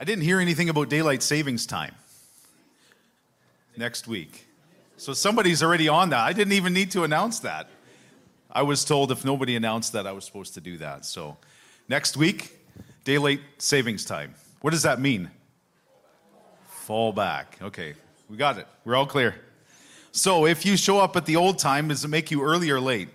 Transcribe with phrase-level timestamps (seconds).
[0.00, 1.94] I didn't hear anything about daylight savings time
[3.76, 4.46] next week.
[4.96, 6.20] So somebody's already on that.
[6.20, 7.68] I didn't even need to announce that.
[8.50, 11.04] I was told if nobody announced that, I was supposed to do that.
[11.04, 11.36] So
[11.88, 12.58] next week,
[13.04, 14.34] daylight savings time.
[14.60, 15.30] What does that mean?
[16.68, 17.58] Fall back.
[17.62, 17.94] Okay,
[18.28, 18.66] we got it.
[18.84, 19.34] We're all clear.
[20.12, 22.80] So if you show up at the old time, does it make you early or
[22.80, 23.08] late?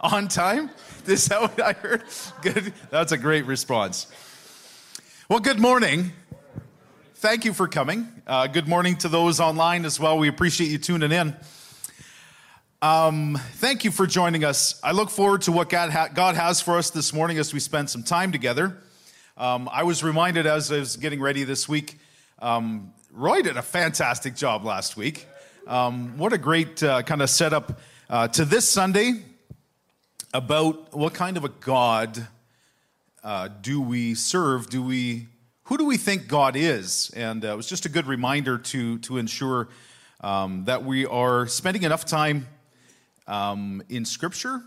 [0.00, 0.70] On time?
[1.06, 2.04] Is that what I heard?
[2.42, 2.72] Good.
[2.90, 4.06] That's a great response.
[5.26, 6.12] Well, good morning.
[7.14, 8.06] Thank you for coming.
[8.26, 10.18] Uh, good morning to those online as well.
[10.18, 11.34] We appreciate you tuning in.
[12.82, 14.78] Um, thank you for joining us.
[14.84, 17.60] I look forward to what God, ha- God has for us this morning as we
[17.60, 18.76] spend some time together.
[19.38, 21.98] Um, I was reminded as I was getting ready this week,
[22.40, 25.26] um, Roy did a fantastic job last week.
[25.66, 29.22] Um, what a great uh, kind of setup uh, to this Sunday
[30.34, 32.28] about what kind of a God
[33.24, 34.68] uh, do we serve?
[34.68, 35.28] Do we
[35.64, 37.10] who do we think God is?
[37.16, 39.68] And uh, it was just a good reminder to to ensure
[40.20, 42.46] um, that we are spending enough time
[43.26, 44.62] um, in Scripture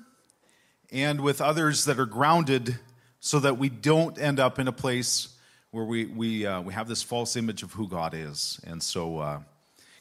[0.92, 2.80] and with others that are grounded,
[3.20, 5.30] so that we don't end up in a place
[5.70, 8.60] where we we uh, we have this false image of who God is.
[8.66, 9.39] And so, uh,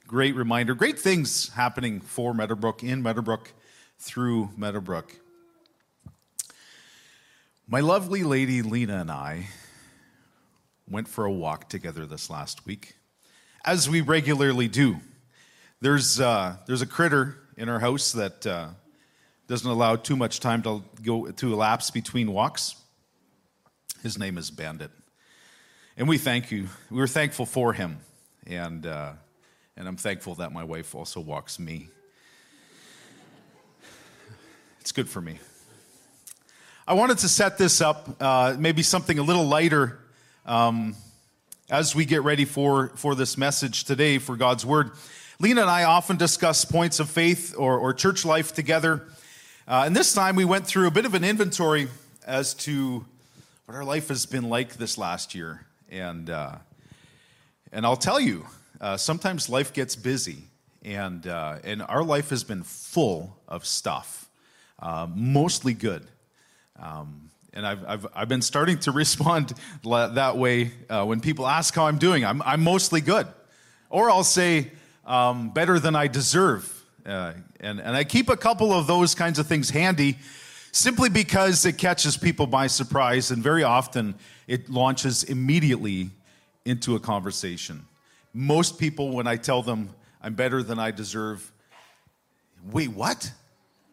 [0.06, 3.52] great reminder, great things happening for Meadowbrook in Meadowbrook
[3.98, 5.25] through Meadowbrook.
[7.68, 9.48] My lovely lady Lena and I
[10.88, 12.94] went for a walk together this last week,
[13.64, 14.98] as we regularly do.
[15.80, 18.68] There's, uh, there's a critter in our house that uh,
[19.48, 22.76] doesn't allow too much time to go to elapse between walks.
[24.00, 24.92] His name is Bandit.
[25.96, 26.68] And we thank you.
[26.88, 27.98] We're thankful for him.
[28.46, 29.14] And, uh,
[29.76, 31.88] and I'm thankful that my wife also walks me.
[34.80, 35.40] It's good for me.
[36.88, 39.98] I wanted to set this up, uh, maybe something a little lighter
[40.44, 40.94] um,
[41.68, 44.92] as we get ready for, for this message today for God's Word.
[45.40, 49.02] Lena and I often discuss points of faith or, or church life together.
[49.66, 51.88] Uh, and this time we went through a bit of an inventory
[52.24, 53.04] as to
[53.64, 55.66] what our life has been like this last year.
[55.90, 56.54] And, uh,
[57.72, 58.46] and I'll tell you,
[58.80, 60.44] uh, sometimes life gets busy,
[60.84, 64.28] and, uh, and our life has been full of stuff,
[64.78, 66.06] uh, mostly good.
[66.80, 71.74] Um, and I've, I've, I've, been starting to respond that way uh, when people ask
[71.74, 72.24] how I'm doing.
[72.24, 73.26] I'm, I'm mostly good.
[73.88, 74.70] Or I'll say,
[75.06, 76.72] um, better than I deserve.
[77.04, 80.18] Uh, and, and I keep a couple of those kinds of things handy
[80.72, 83.30] simply because it catches people by surprise.
[83.30, 84.16] And very often
[84.46, 86.10] it launches immediately
[86.64, 87.86] into a conversation.
[88.34, 91.50] Most people, when I tell them I'm better than I deserve,
[92.70, 93.32] wait, what?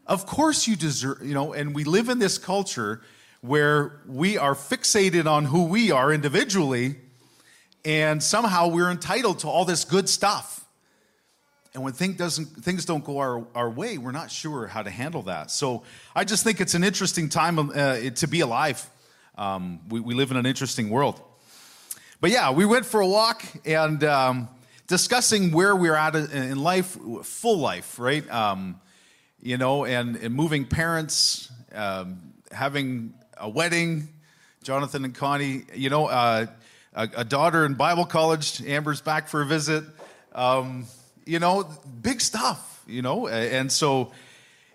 [0.05, 3.01] Of course you deserve, you know, and we live in this culture
[3.41, 6.95] where we are fixated on who we are individually,
[7.85, 10.65] and somehow we're entitled to all this good stuff.
[11.73, 14.89] And when thing doesn't, things don't go our, our way, we're not sure how to
[14.89, 15.49] handle that.
[15.49, 15.83] So
[16.15, 18.87] I just think it's an interesting time uh, to be alive.
[19.37, 21.19] Um, we, we, live in an interesting world.
[22.21, 24.47] But yeah, we went for a walk and um,
[24.87, 28.29] discussing where we're at in life, full life, right?
[28.29, 28.79] Um,
[29.43, 34.07] you know, and, and moving parents, um, having a wedding,
[34.63, 36.45] Jonathan and Connie, you know, uh,
[36.93, 39.83] a, a, daughter in Bible college, Amber's back for a visit,
[40.33, 40.85] um,
[41.25, 41.69] you know,
[42.01, 44.13] big stuff, you know, and so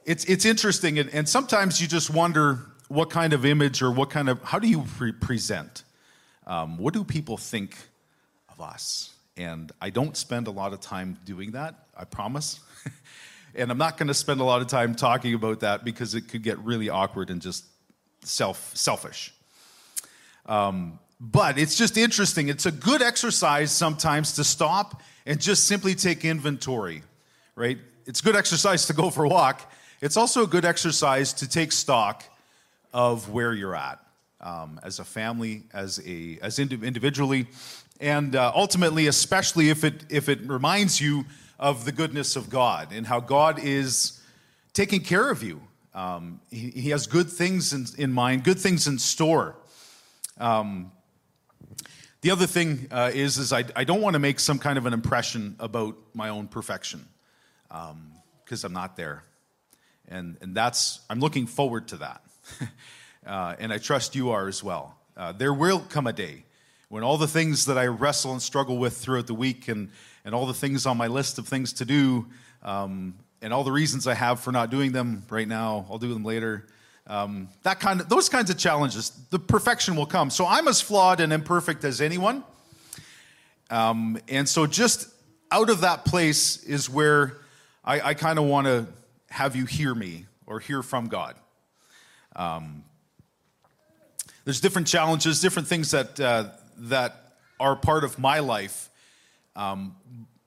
[0.04, 0.98] it's, it's interesting.
[0.98, 2.58] And, and, sometimes you just wonder
[2.88, 5.82] what kind of image or what kind of, how do you pre- present?
[6.46, 7.74] Um, what do people think
[8.50, 9.14] of us?
[9.38, 12.60] And I don't spend a lot of time doing that, I promise.
[13.54, 16.22] And I'm not going to spend a lot of time talking about that because it
[16.22, 17.64] could get really awkward and just
[18.22, 19.32] self selfish.
[20.46, 22.48] Um, but it's just interesting.
[22.48, 27.02] It's a good exercise sometimes to stop and just simply take inventory,
[27.56, 27.78] right?
[28.06, 29.70] It's good exercise to go for a walk.
[30.00, 32.24] It's also a good exercise to take stock
[32.92, 33.98] of where you're at
[34.40, 37.48] um, as a family, as a as individually,
[38.00, 41.24] and uh, ultimately, especially if it if it reminds you
[41.58, 44.20] of the goodness of God and how God is
[44.72, 45.60] taking care of you.
[45.94, 49.56] Um, he, he, has good things in, in, mind, good things in store.
[50.38, 50.92] Um,
[52.20, 54.86] the other thing uh, is, is I, I don't want to make some kind of
[54.86, 57.08] an impression about my own perfection
[57.68, 59.24] because um, I'm not there.
[60.08, 62.22] And, and that's, I'm looking forward to that.
[63.26, 64.96] uh, and I trust you are as well.
[65.16, 66.44] Uh, there will come a day
[66.88, 69.90] when all the things that I wrestle and struggle with throughout the week and,
[70.24, 72.26] and all the things on my list of things to do
[72.62, 76.12] um, and all the reasons I have for not doing them right now, I'll do
[76.12, 76.66] them later.
[77.06, 80.28] Um, that kind of, those kinds of challenges, the perfection will come.
[80.30, 82.44] So I'm as flawed and imperfect as anyone.
[83.70, 85.08] Um, and so just
[85.50, 87.38] out of that place is where
[87.84, 88.86] I, I kind of want to
[89.30, 91.36] have you hear me or hear from God.
[92.34, 92.84] Um,
[94.44, 98.87] there's different challenges, different things that, uh, that are part of my life.
[99.58, 99.96] Um,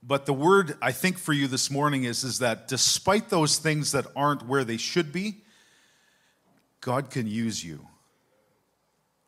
[0.02, 3.92] but the word I think for you this morning is, is that despite those things
[3.92, 5.42] that aren't where they should be,
[6.80, 7.86] God can use you.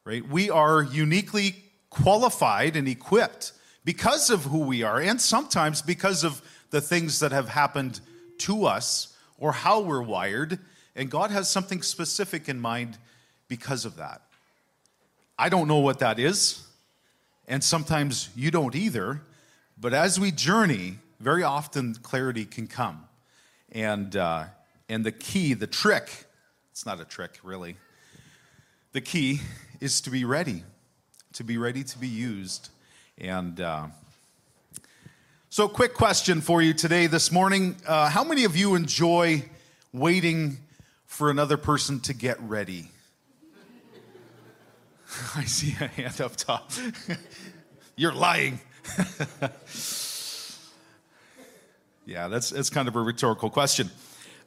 [0.06, 0.26] Right?
[0.26, 1.56] We are uniquely
[1.90, 3.52] qualified and equipped
[3.84, 8.00] because of who we are, and sometimes because of the things that have happened
[8.40, 10.60] to us or how we're wired.
[10.96, 12.98] And God has something specific in mind
[13.50, 14.22] because of that.
[15.38, 16.66] I don't know what that is,
[17.50, 19.22] and sometimes you don't either.
[19.84, 23.04] But as we journey, very often clarity can come.
[23.74, 24.46] And, uh,
[24.88, 26.10] and the key, the trick,
[26.72, 27.76] it's not a trick really,
[28.94, 29.42] the key
[29.82, 30.64] is to be ready,
[31.34, 32.70] to be ready to be used.
[33.18, 33.88] And uh,
[35.50, 37.76] so, quick question for you today, this morning.
[37.86, 39.44] Uh, how many of you enjoy
[39.92, 40.60] waiting
[41.08, 42.90] for another person to get ready?
[45.36, 46.72] I see a hand up top.
[47.98, 48.62] You're lying.
[52.06, 53.90] yeah, that's, that's kind of a rhetorical question.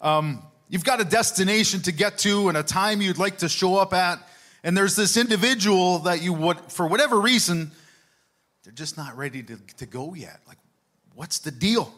[0.01, 3.77] Um, you've got a destination to get to and a time you'd like to show
[3.77, 4.19] up at,
[4.63, 7.71] and there's this individual that you would, for whatever reason,
[8.65, 10.41] they're just not ready to, to go yet.
[10.49, 10.59] Like,
[11.15, 11.95] what's the deal?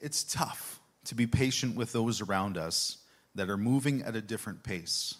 [0.00, 2.98] It's tough to be patient with those around us
[3.34, 5.14] that are moving at a different pace.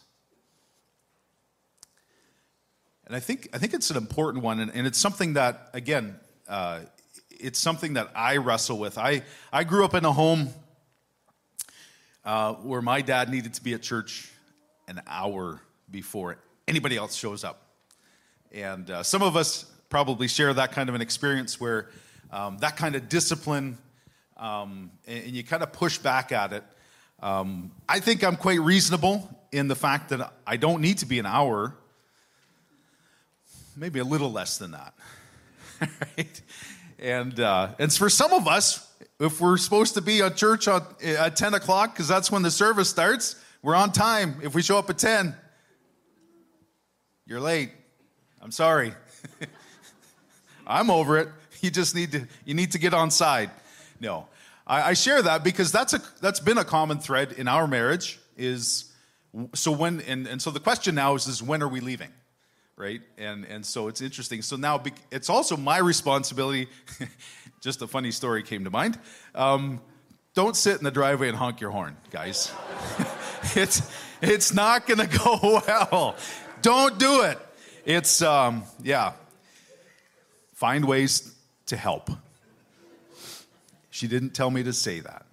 [3.08, 6.14] And I think, I think it's an important one, and, and it's something that, again,
[6.46, 6.80] uh,
[7.30, 8.98] it's something that I wrestle with.
[8.98, 10.50] I, I grew up in a home
[12.22, 14.30] uh, where my dad needed to be at church
[14.88, 17.62] an hour before anybody else shows up.
[18.52, 21.88] And uh, some of us probably share that kind of an experience where
[22.30, 23.78] um, that kind of discipline,
[24.36, 26.64] um, and, and, you kind of push back at it.
[27.20, 31.18] Um, I think I'm quite reasonable in the fact that I don't need to be
[31.18, 31.74] an hour,
[33.78, 34.94] maybe a little less than that.
[35.80, 36.42] right?
[36.98, 41.02] And, uh, and for some of us, if we're supposed to be at church at,
[41.02, 44.36] at 10 o'clock, because that's when the service starts, we're on time.
[44.42, 45.34] If we show up at 10,
[47.26, 47.70] you're late.
[48.40, 48.94] I'm sorry.
[50.66, 51.28] I'm over it.
[51.60, 53.50] You just need to you need to get on side.
[54.00, 54.28] No,
[54.64, 58.20] I, I share that because that's a that's been a common thread in our marriage.
[58.36, 58.92] Is
[59.54, 62.10] so when and, and so the question now is is when are we leaving,
[62.78, 63.02] right?
[63.18, 64.40] And and so it's interesting.
[64.42, 66.68] So now it's also my responsibility.
[67.60, 68.98] just a funny story came to mind.
[69.34, 69.80] Um,
[70.34, 72.52] don't sit in the driveway and honk your horn, guys.
[73.56, 73.82] it's
[74.22, 76.16] it's not going to go well.
[76.62, 77.38] Don't do it.
[77.84, 79.12] It's um, yeah.
[80.54, 81.34] Find ways
[81.66, 82.10] to help.
[83.90, 85.26] She didn't tell me to say that.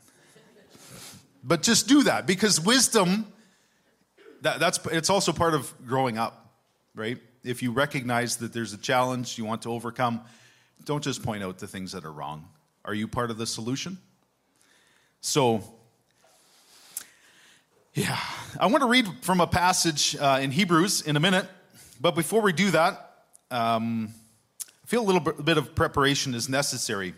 [1.44, 3.32] But just do that because wisdom,
[4.42, 6.52] that, that's, it's also part of growing up,
[6.96, 7.20] right?
[7.46, 10.22] If you recognize that there's a challenge you want to overcome,
[10.84, 12.48] don't just point out the things that are wrong.
[12.84, 14.00] Are you part of the solution?
[15.22, 15.64] So,
[17.94, 18.20] yeah,
[18.60, 21.46] I want to read from a passage uh, in Hebrews in a minute,
[22.02, 24.10] but before we do that, um,
[24.84, 27.14] I feel a little bit of preparation is necessary.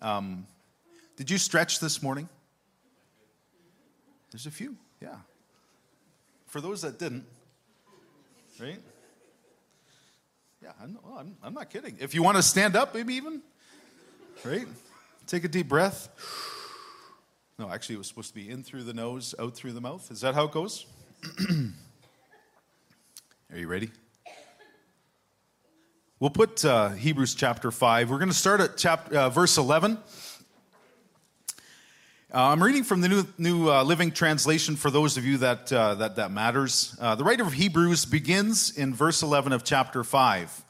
[0.00, 0.46] Um,
[1.16, 2.28] did you stretch this morning?
[4.30, 5.16] There's a few, yeah.
[6.46, 7.26] For those that didn't,
[8.58, 8.80] right?
[10.62, 11.96] Yeah, I'm, well, I'm, I'm not kidding.
[11.98, 13.42] If you want to stand up, maybe even,
[14.44, 14.68] right?
[15.26, 16.08] Take a deep breath.
[17.58, 20.08] No, actually, it was supposed to be in through the nose, out through the mouth.
[20.12, 20.86] Is that how it goes?
[23.52, 23.90] Are you ready?
[26.20, 28.08] We'll put uh, Hebrews chapter 5.
[28.08, 29.98] We're going to start at chapter, uh, verse 11.
[32.34, 35.70] Uh, I'm reading from the New, new uh, Living Translation for those of you that,
[35.70, 36.96] uh, that, that matters.
[36.98, 40.64] Uh, the writer of Hebrews begins in verse 11 of chapter 5.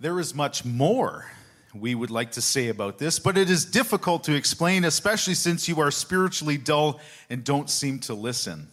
[0.00, 1.30] There is much more
[1.74, 5.68] we would like to say about this, but it is difficult to explain, especially since
[5.68, 6.98] you are spiritually dull
[7.28, 8.68] and don't seem to listen.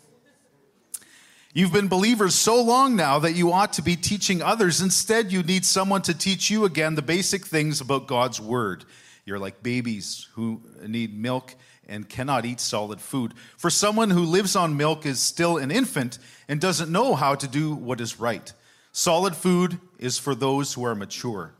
[1.53, 4.79] You've been believers so long now that you ought to be teaching others.
[4.79, 8.85] Instead, you need someone to teach you again the basic things about God's Word.
[9.25, 11.55] You're like babies who need milk
[11.87, 13.33] and cannot eat solid food.
[13.57, 17.47] For someone who lives on milk is still an infant and doesn't know how to
[17.47, 18.53] do what is right.
[18.91, 21.53] Solid food is for those who are mature,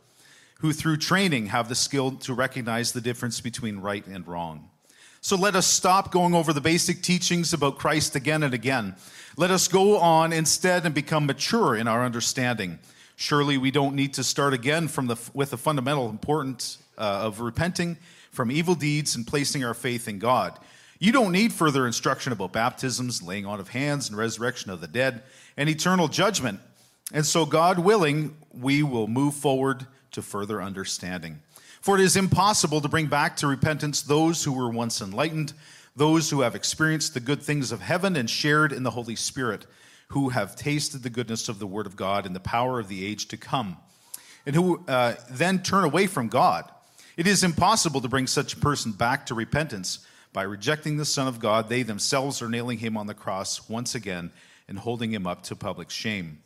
[0.59, 4.69] who through training have the skill to recognize the difference between right and wrong.
[5.21, 8.95] So let us stop going over the basic teachings about Christ again and again.
[9.37, 12.77] Let us go on instead and become mature in our understanding.
[13.15, 17.39] Surely we don't need to start again from the, with the fundamental importance uh, of
[17.39, 17.97] repenting
[18.31, 20.57] from evil deeds and placing our faith in God.
[20.99, 24.87] You don't need further instruction about baptisms, laying on of hands, and resurrection of the
[24.87, 25.23] dead,
[25.57, 26.59] and eternal judgment.
[27.13, 31.41] And so, God willing, we will move forward to further understanding.
[31.81, 35.53] For it is impossible to bring back to repentance those who were once enlightened,
[35.95, 39.65] those who have experienced the good things of heaven and shared in the Holy Spirit,
[40.07, 43.05] who have tasted the goodness of the Word of God and the power of the
[43.05, 43.77] age to come,
[44.45, 46.71] and who uh, then turn away from God.
[47.17, 49.99] It is impossible to bring such a person back to repentance.
[50.33, 53.95] By rejecting the Son of God, they themselves are nailing him on the cross once
[53.95, 54.31] again
[54.67, 56.39] and holding him up to public shame.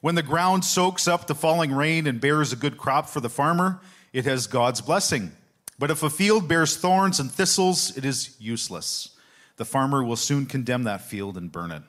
[0.00, 3.28] When the ground soaks up the falling rain and bears a good crop for the
[3.28, 3.80] farmer,
[4.12, 5.32] it has God's blessing.
[5.78, 9.10] But if a field bears thorns and thistles, it is useless.
[9.56, 11.82] The farmer will soon condemn that field and burn it.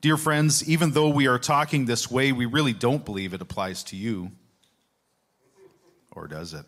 [0.00, 3.84] Dear friends, even though we are talking this way, we really don't believe it applies
[3.84, 4.30] to you.
[6.12, 6.64] Or does it?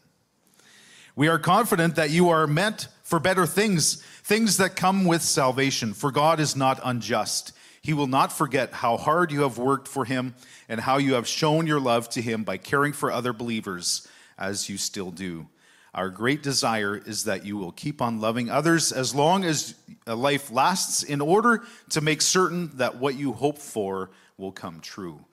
[1.15, 5.93] We are confident that you are meant for better things, things that come with salvation,
[5.93, 7.53] for God is not unjust.
[7.83, 10.35] He will not forget how hard you have worked for him
[10.69, 14.69] and how you have shown your love to him by caring for other believers as
[14.69, 15.49] you still do.
[15.95, 19.75] Our great desire is that you will keep on loving others as long as
[20.07, 25.27] life lasts in order to make certain that what you hope for will come true.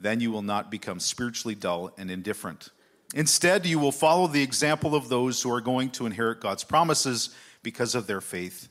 [0.00, 2.70] Then you will not become spiritually dull and indifferent.
[3.14, 7.30] Instead, you will follow the example of those who are going to inherit God's promises
[7.62, 8.68] because of their faith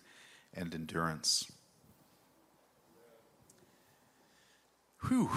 [0.53, 1.49] and endurance.
[5.07, 5.29] Whew.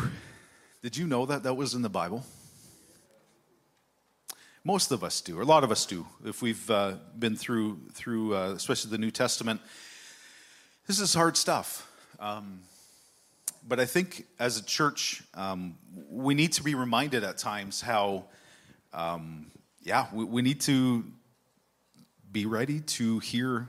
[0.82, 2.24] Did you know that that was in the Bible?
[4.64, 7.78] Most of us do, or a lot of us do, if we've uh, been through,
[7.92, 9.60] through uh, especially the New Testament.
[10.86, 11.90] This is hard stuff.
[12.20, 12.60] Um,
[13.66, 15.76] but I think as a church, um,
[16.10, 18.24] we need to be reminded at times how,
[18.92, 19.50] um,
[19.82, 21.04] yeah, we, we, need to
[22.30, 23.68] be ready to hear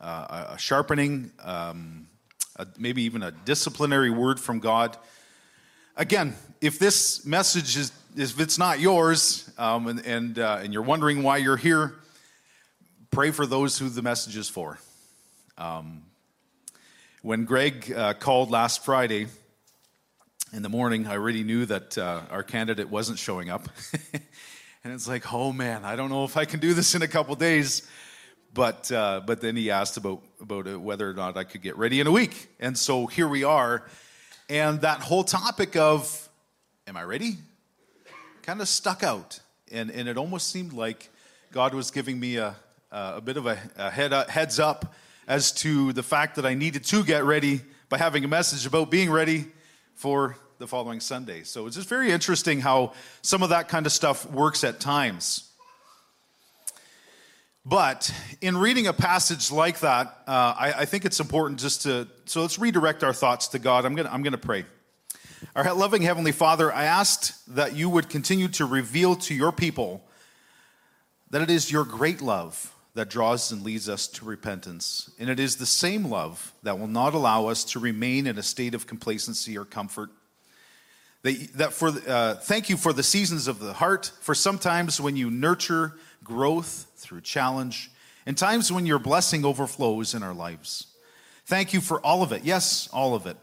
[0.00, 2.08] uh, a sharpening, um,
[2.56, 4.96] a, maybe even a disciplinary word from God.
[5.96, 10.82] Again, if this message is if it's not yours um, and, and, uh, and, you're
[10.82, 11.94] wondering why you're here,
[13.10, 14.78] pray for those who the message is for.
[15.58, 16.02] Um,
[17.20, 19.26] when Greg uh, called last Friday
[20.56, 23.68] in the morning, I already knew that uh, our candidate wasn't showing up.
[24.84, 27.08] and it's like, oh man, I don't know if I can do this in a
[27.08, 27.86] couple days.
[28.54, 32.00] But, uh, but then he asked about, about whether or not I could get ready
[32.00, 32.48] in a week.
[32.58, 33.84] And so here we are.
[34.48, 36.26] And that whole topic of,
[36.86, 37.36] am I ready?
[38.40, 39.38] kind of stuck out.
[39.70, 41.10] And, and it almost seemed like
[41.52, 42.56] God was giving me a,
[42.90, 44.94] a bit of a, a head up, heads up
[45.28, 47.60] as to the fact that I needed to get ready
[47.90, 49.44] by having a message about being ready
[49.92, 51.42] for the following Sunday.
[51.42, 55.50] So it's just very interesting how some of that kind of stuff works at times.
[57.64, 62.06] But in reading a passage like that, uh, I, I, think it's important just to,
[62.24, 63.84] so let's redirect our thoughts to God.
[63.84, 64.64] I'm going I'm to pray.
[65.56, 70.04] Our loving Heavenly Father, I asked that you would continue to reveal to your people
[71.30, 75.10] that it is your great love that draws and leads us to repentance.
[75.18, 78.42] And it is the same love that will not allow us to remain in a
[78.42, 80.10] state of complacency or comfort.
[81.26, 85.16] That, that for, uh, thank you for the seasons of the heart, for sometimes when
[85.16, 87.90] you nurture growth through challenge,
[88.26, 90.86] and times when your blessing overflows in our lives.
[91.46, 92.44] Thank you for all of it.
[92.44, 93.36] Yes, all of it.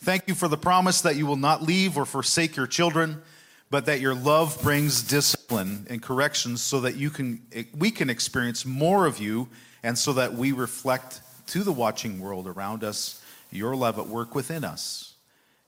[0.00, 3.22] Thank you for the promise that you will not leave or forsake your children,
[3.70, 7.40] but that your love brings discipline and correction so that you can,
[7.78, 9.46] we can experience more of you
[9.84, 14.34] and so that we reflect to the watching world around us your love at work
[14.34, 15.11] within us.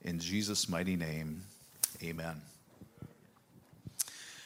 [0.05, 1.45] In Jesus' mighty name,
[2.03, 2.43] amen.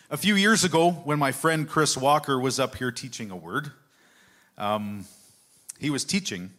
[0.09, 3.73] A few years ago, when my friend Chris Walker was up here teaching a word,
[4.57, 5.05] um,
[5.81, 6.51] he was teaching,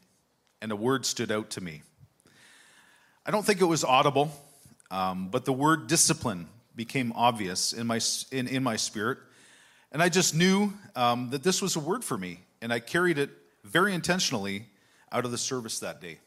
[0.62, 1.82] and a word stood out to me.
[3.26, 4.34] I don't think it was audible,
[4.92, 8.02] um, but the word discipline became obvious in my,
[8.34, 9.18] in, in my spirit.
[9.94, 13.18] And I just knew um, that this was a word for me, and I carried
[13.18, 13.30] it
[13.64, 14.66] very intentionally
[15.10, 16.20] out of the service that day.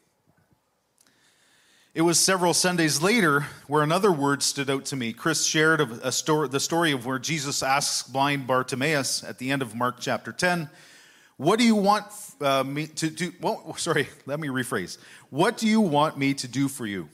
[1.95, 5.13] It was several Sundays later where another word stood out to me.
[5.13, 9.61] Chris shared a, story, the story of where Jesus asks blind Bartimaeus at the end
[9.61, 10.71] of Mark chapter 10,
[11.37, 12.05] What do you want
[12.41, 13.31] uh, me to do?
[13.39, 14.97] Well, sorry, let me rephrase.
[15.29, 17.09] What do you want me to do for you?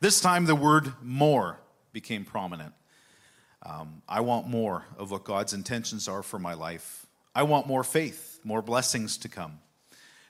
[0.00, 1.58] This time the word more
[1.94, 2.74] became prominent.
[3.62, 7.06] Um, I want more of what God's intentions are for my life.
[7.34, 9.60] I want more faith, more blessings to come,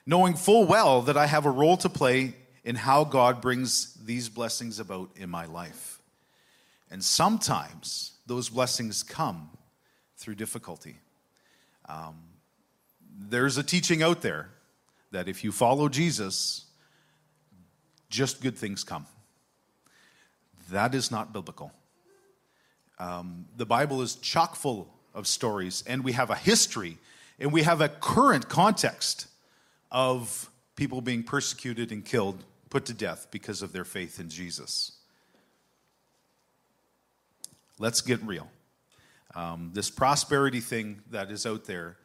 [0.05, 2.33] knowing full well that I have a role to play
[2.67, 6.01] in how God brings these blessings about in my life.
[6.91, 9.49] And sometimes those blessings come
[10.17, 10.97] through difficulty.
[11.87, 12.17] Um,
[13.17, 14.49] there's a teaching out there
[15.11, 16.65] that if you follow Jesus,
[18.09, 19.05] just good things come.
[20.69, 21.71] That is not biblical.
[22.99, 26.97] Um, the Bible is chock full of stories, and we have a history
[27.39, 29.27] and we have a current context
[29.89, 34.91] of people being persecuted and killed, put to death because of their faith in Jesus.
[37.79, 38.49] Let's get real.
[39.35, 41.97] Um, this prosperity thing that is out there,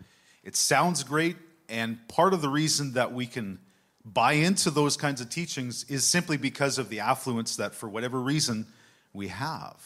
[0.44, 1.36] it sounds great,
[1.68, 3.58] and part of the reason that we can
[4.04, 8.20] buy into those kinds of teachings is simply because of the affluence that, for whatever
[8.20, 8.66] reason,
[9.12, 9.80] we have.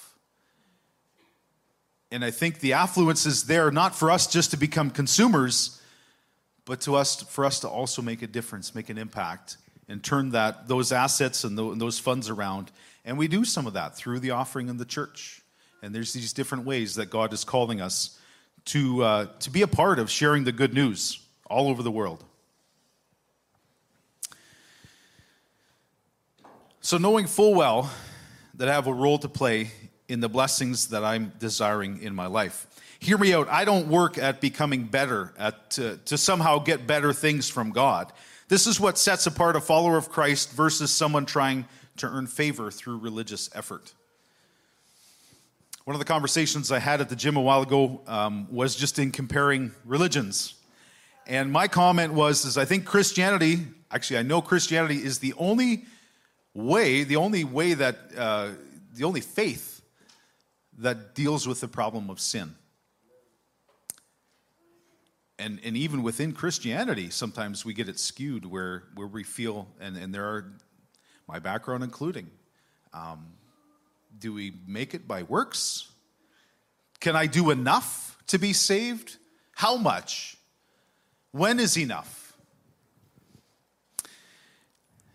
[2.11, 5.81] And I think the affluence is there not for us just to become consumers,
[6.65, 9.57] but to us for us to also make a difference, make an impact,
[9.89, 12.71] and turn that those assets and those funds around.
[13.05, 15.43] And we do some of that through the offering in the church.
[15.83, 18.19] And there's these different ways that God is calling us
[18.67, 22.25] to, uh, to be a part of sharing the good news all over the world.
[26.81, 27.91] So, knowing full well
[28.55, 29.71] that I have a role to play
[30.09, 32.67] in the blessings that I'm desiring in my life.
[33.01, 33.49] Hear me out.
[33.49, 38.13] I don't work at becoming better, at, to somehow get better things from God.
[38.49, 42.71] This is what sets apart a follower of Christ versus someone trying to earn favor
[42.71, 43.93] through religious effort.
[45.85, 48.99] One of the conversations I had at the gym a while ago um, was just
[48.99, 50.55] in comparing religions.
[51.27, 55.85] And my comment was is I think Christianity, actually I know Christianity is the only
[56.55, 58.51] way, the only way that, uh,
[58.95, 59.83] the only faith
[60.79, 62.55] that deals with the problem of sin.
[65.39, 69.97] And, and even within Christianity, sometimes we get it skewed where, where we feel, and,
[69.97, 70.53] and there are,
[71.29, 72.31] my background including,
[72.95, 73.27] um,
[74.19, 75.91] do we make it by works?
[77.01, 79.17] Can I do enough to be saved?
[79.55, 80.39] How much?
[81.33, 82.35] When is enough?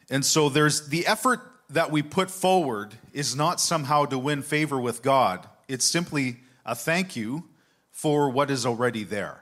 [0.10, 4.80] And so there's the effort that we put forward is not somehow to win favor
[4.80, 7.46] with God, it's simply a thank you
[7.92, 9.42] for what is already there.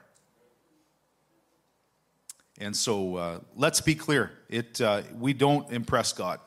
[2.60, 6.40] And so uh, let's be clear it, uh, we don't impress God.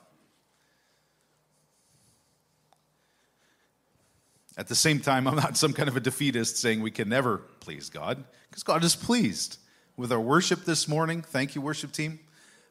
[4.55, 7.39] At the same time, I'm not some kind of a defeatist saying we can never
[7.59, 9.57] please God, because God is pleased
[9.97, 11.23] with our worship this morning.
[11.23, 12.19] Thank you, worship team.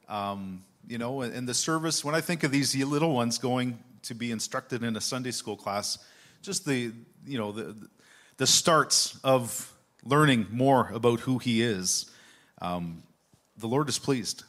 [0.08, 4.14] Um, you know, in the service, when I think of these little ones going to
[4.14, 5.98] be instructed in a Sunday school class,
[6.42, 6.92] just the,
[7.26, 7.76] you know, the,
[8.36, 9.72] the starts of
[10.04, 12.10] learning more about who He is,
[12.60, 13.02] um,
[13.56, 14.44] the Lord is pleased.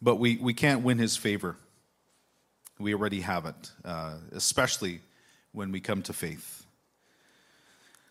[0.00, 1.56] But we, we can't win His favor.
[2.78, 5.00] We already have it, uh, especially
[5.52, 6.64] when we come to faith.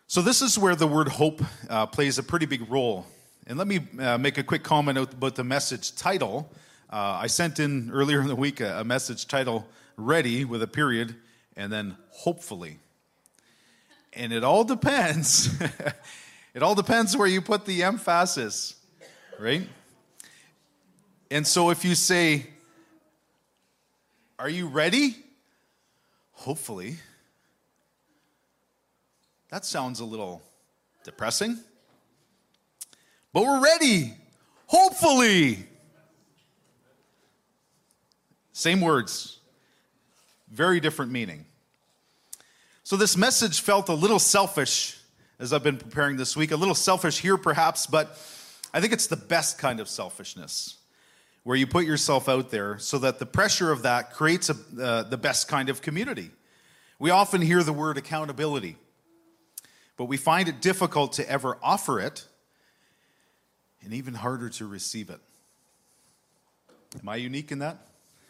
[0.06, 3.06] So, this is where the word hope uh, plays a pretty big role.
[3.46, 6.50] And let me uh, make a quick comment about the message title.
[6.90, 9.66] Uh, I sent in earlier in the week a, a message title,
[9.96, 11.14] Ready, with a period,
[11.56, 12.78] and then hopefully.
[14.12, 15.60] And it all depends.
[16.54, 18.76] it all depends where you put the emphasis,
[19.38, 19.68] right?
[21.30, 22.46] And so if you say,
[24.38, 25.16] Are you ready?
[26.32, 26.96] Hopefully.
[29.50, 30.42] That sounds a little
[31.04, 31.58] depressing.
[33.32, 34.14] But we're ready.
[34.66, 35.66] Hopefully.
[38.52, 39.38] Same words,
[40.50, 41.46] very different meaning.
[42.82, 44.98] So, this message felt a little selfish
[45.38, 48.18] as I've been preparing this week, a little selfish here perhaps, but
[48.72, 50.76] I think it's the best kind of selfishness
[51.42, 55.02] where you put yourself out there so that the pressure of that creates a, uh,
[55.04, 56.30] the best kind of community.
[56.98, 58.76] We often hear the word accountability,
[59.96, 62.26] but we find it difficult to ever offer it
[63.82, 65.20] and even harder to receive it.
[67.00, 67.78] Am I unique in that?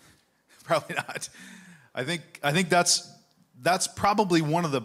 [0.65, 1.29] probably not.
[1.95, 3.11] I think I think that's
[3.61, 4.83] that's probably one of the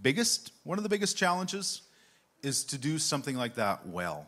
[0.00, 1.82] biggest one of the biggest challenges
[2.42, 4.26] is to do something like that well.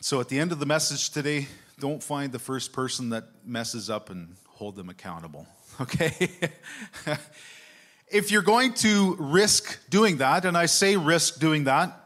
[0.00, 1.46] So at the end of the message today,
[1.78, 5.46] don't find the first person that messes up and hold them accountable.
[5.80, 6.28] Okay?
[8.08, 11.98] if you're going to risk doing that, and I say risk doing that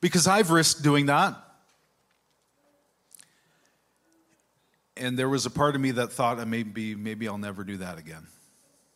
[0.00, 1.36] because I've risked doing that,
[4.96, 7.76] and there was a part of me that thought uh, maybe maybe I'll never do
[7.78, 8.26] that again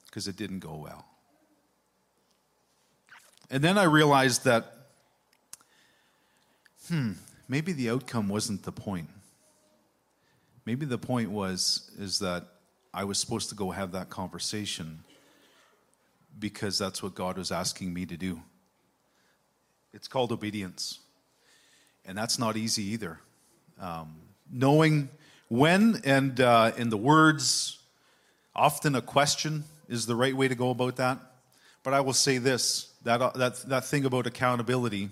[0.07, 1.08] because it didn't go well.
[3.51, 4.75] And then I realized that,
[6.89, 7.13] hmm,
[7.49, 9.09] maybe the outcome wasn't the point.
[10.67, 12.45] Maybe the point was is that
[12.93, 15.03] I was supposed to go have that conversation
[16.39, 18.43] because that's what God was asking me to do.
[19.95, 21.01] It's called obedience.
[22.05, 23.19] And that's not easy either.
[23.81, 24.17] Um,
[24.51, 25.09] knowing
[25.49, 27.79] when and uh, in the words,
[28.55, 31.19] often a question is the right way to go about that.
[31.83, 35.09] But I will say this that, uh, that, that thing about accountability,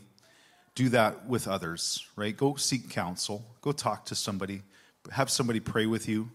[0.74, 2.36] do that with others, right?
[2.36, 4.60] Go seek counsel, go talk to somebody,
[5.10, 6.28] have somebody pray with you.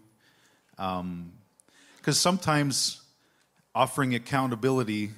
[0.76, 1.32] Because um,
[2.06, 3.02] sometimes
[3.76, 5.10] offering accountability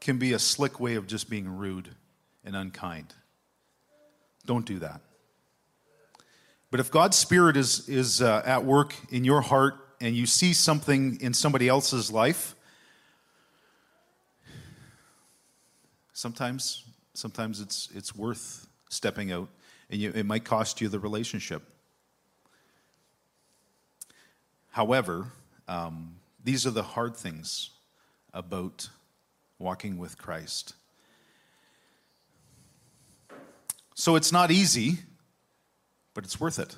[0.00, 1.90] can be a slick way of just being rude
[2.42, 3.12] and unkind.
[4.46, 5.02] Don't do that.
[6.70, 10.54] But if God's Spirit is, is uh, at work in your heart and you see
[10.54, 12.54] something in somebody else's life,
[16.18, 19.48] sometimes, sometimes it's, it's worth stepping out
[19.88, 21.62] and you, it might cost you the relationship.
[24.70, 25.26] However,
[25.68, 27.70] um, these are the hard things
[28.34, 28.88] about
[29.60, 30.74] walking with Christ.
[33.94, 34.98] So it's not easy,
[36.14, 36.74] but it's worth it.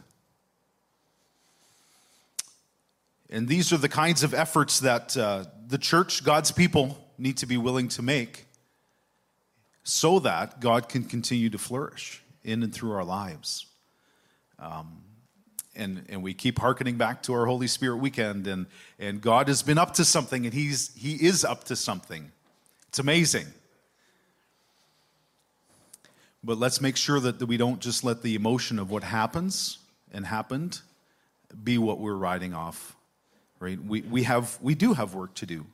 [3.31, 7.47] And these are the kinds of efforts that uh, the church, God's people, need to
[7.47, 8.47] be willing to make
[9.91, 13.67] so that God can continue to flourish in and through our lives.
[14.59, 15.03] Um,
[15.75, 18.67] and, and we keep hearkening back to our Holy Spirit weekend, and,
[18.99, 22.31] and God has been up to something, and he's, He is up to something.
[22.89, 23.47] It's amazing.
[26.43, 29.79] But let's make sure that we don't just let the emotion of what happens
[30.13, 30.81] and happened
[31.63, 32.97] be what we're riding off.
[33.59, 33.79] Right?
[33.83, 35.67] We, we, have, we do have work to do.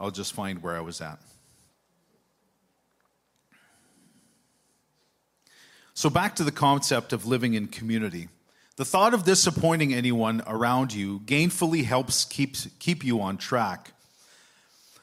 [0.00, 1.20] I'll just find where I was at.
[5.92, 8.28] So, back to the concept of living in community.
[8.76, 13.92] The thought of disappointing anyone around you gainfully helps keep, keep you on track.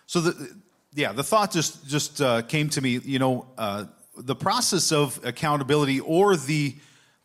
[0.07, 0.55] So, the,
[0.95, 3.85] yeah, the thought just, just uh, came to me, you know, uh,
[4.17, 6.75] the process of accountability or the,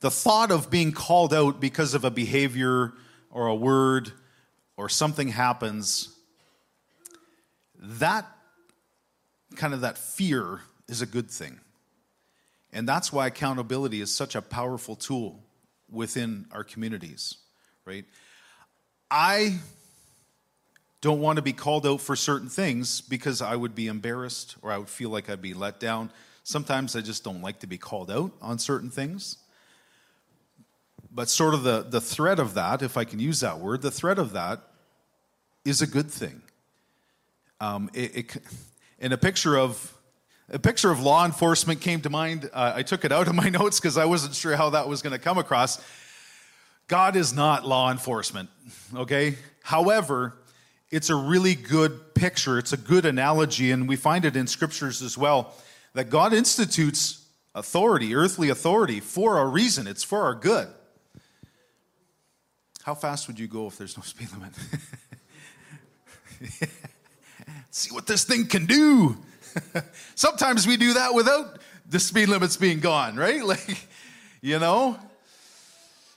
[0.00, 2.92] the thought of being called out because of a behavior
[3.30, 4.12] or a word
[4.76, 6.14] or something happens,
[7.82, 8.26] that
[9.56, 11.60] kind of that fear is a good thing.
[12.72, 15.42] And that's why accountability is such a powerful tool
[15.90, 17.36] within our communities,
[17.84, 18.04] right?
[19.10, 19.58] I
[21.02, 24.72] don't want to be called out for certain things because I would be embarrassed or
[24.72, 26.10] I would feel like I'd be let down.
[26.44, 29.36] Sometimes I just don't like to be called out on certain things.
[31.10, 33.90] But sort of the, the threat of that, if I can use that word, the
[33.90, 34.60] threat of that
[35.64, 36.40] is a good thing.
[37.62, 38.36] Um, it, it,
[38.98, 39.96] in a picture of
[40.48, 42.50] a picture of law enforcement came to mind.
[42.52, 45.00] Uh, I took it out of my notes because I wasn't sure how that was
[45.00, 45.80] going to come across.
[46.88, 48.50] God is not law enforcement,
[48.96, 49.36] okay?
[49.62, 50.34] However,
[50.90, 52.58] it's a really good picture.
[52.58, 55.54] It's a good analogy, and we find it in scriptures as well
[55.94, 59.86] that God institutes authority, earthly authority, for a reason.
[59.86, 60.66] It's for our good.
[62.82, 64.52] How fast would you go if there's no speed limit?
[67.74, 69.16] See what this thing can do.
[70.14, 71.58] Sometimes we do that without
[71.88, 73.42] the speed limits being gone, right?
[73.52, 73.88] Like,
[74.42, 74.98] you know?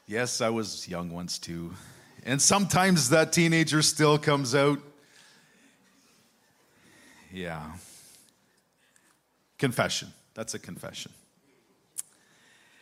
[0.05, 1.73] Yes, I was young once too.
[2.25, 4.79] And sometimes that teenager still comes out.
[7.31, 7.63] Yeah.
[9.57, 10.11] Confession.
[10.33, 11.13] That's a confession.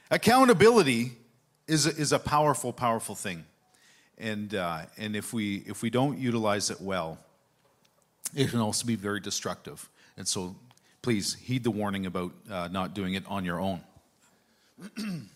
[0.09, 1.11] Accountability
[1.67, 3.45] is a, is a powerful, powerful thing.
[4.17, 7.19] And, uh, and if, we, if we don't utilize it well,
[8.35, 9.89] it can also be very destructive.
[10.17, 10.55] And so
[11.01, 13.81] please heed the warning about uh, not doing it on your own.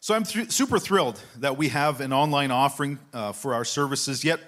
[0.00, 4.24] so I'm th- super thrilled that we have an online offering uh, for our services,
[4.24, 4.40] yet,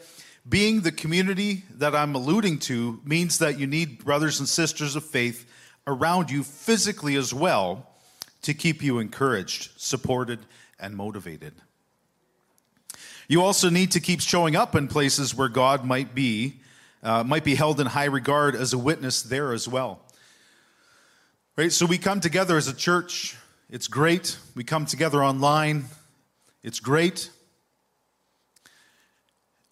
[0.48, 5.04] being the community that I'm alluding to means that you need brothers and sisters of
[5.04, 5.48] faith
[5.86, 7.88] around you physically as well
[8.42, 10.40] to keep you encouraged, supported,
[10.82, 11.54] and motivated.
[13.28, 16.60] You also need to keep showing up in places where God might be,
[17.02, 20.00] uh, might be held in high regard as a witness there as well.
[21.56, 21.72] Right?
[21.72, 23.36] So we come together as a church.
[23.70, 24.36] It's great.
[24.54, 25.86] We come together online.
[26.62, 27.30] It's great.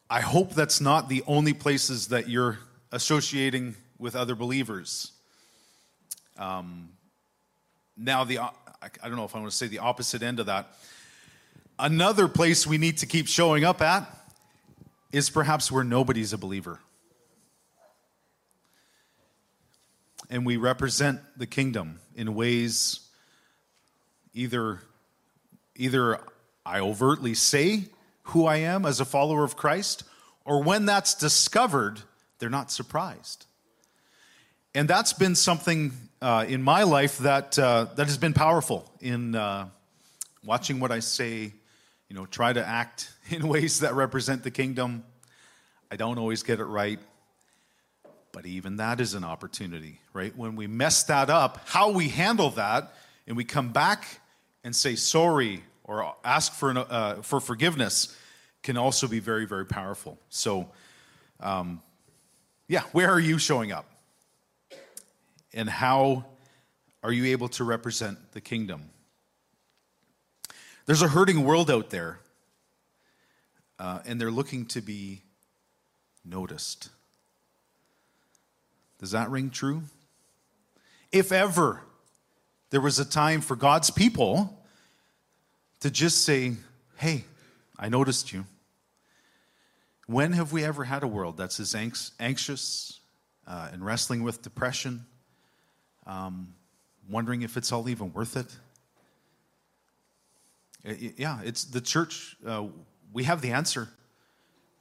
[0.09, 2.59] I hope that's not the only places that you're
[2.93, 5.13] associating with other believers.
[6.39, 6.91] Um,
[7.97, 10.75] now the I don't know if I want to say the opposite end of that.
[11.83, 14.07] Another place we need to keep showing up at
[15.13, 16.79] is perhaps where nobody's a believer.
[20.29, 23.01] And we represent the kingdom in ways
[24.35, 24.81] either
[25.75, 26.21] either
[26.67, 27.87] I overtly say
[28.25, 30.05] who I am as a follower of Christ,
[30.45, 32.03] or when that's discovered,
[32.39, 33.47] they're not surprised.
[34.75, 39.35] And that's been something uh, in my life that, uh, that has been powerful in
[39.35, 39.69] uh,
[40.45, 41.55] watching what I say,
[42.11, 45.05] you know, try to act in ways that represent the kingdom.
[45.91, 46.99] I don't always get it right,
[48.33, 50.37] but even that is an opportunity, right?
[50.37, 52.93] When we mess that up, how we handle that,
[53.27, 54.21] and we come back
[54.65, 58.17] and say sorry or ask for, an, uh, for forgiveness
[58.63, 60.19] can also be very, very powerful.
[60.29, 60.69] So,
[61.41, 61.81] um,
[62.69, 63.87] yeah, where are you showing up?
[65.55, 66.27] And how
[67.03, 68.91] are you able to represent the kingdom?
[70.91, 72.19] There's a hurting world out there,
[73.79, 75.23] uh, and they're looking to be
[76.25, 76.89] noticed.
[78.99, 79.85] Does that ring true?
[81.13, 81.83] If ever
[82.71, 84.61] there was a time for God's people
[85.79, 86.55] to just say,
[86.97, 87.23] Hey,
[87.79, 88.47] I noticed you.
[90.09, 91.73] When have we ever had a world that's as
[92.19, 92.99] anxious
[93.47, 95.07] uh, and wrestling with depression,
[96.05, 96.53] um,
[97.09, 98.57] wondering if it's all even worth it?
[100.85, 102.37] It yeah, it's the church.
[102.47, 102.67] Uh,
[103.13, 103.89] we have the answer.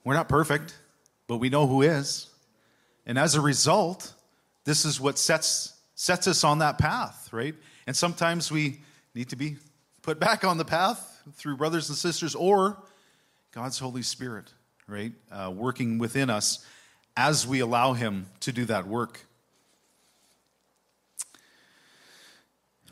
[0.03, 0.75] We're not perfect,
[1.27, 2.27] but we know who is.
[3.05, 4.13] And as a result,
[4.65, 7.55] this is what sets, sets us on that path, right?
[7.87, 8.81] And sometimes we
[9.15, 9.57] need to be
[10.01, 12.77] put back on the path through brothers and sisters or
[13.51, 14.53] God's Holy Spirit,
[14.87, 15.11] right?
[15.31, 16.65] Uh, working within us
[17.17, 19.25] as we allow Him to do that work.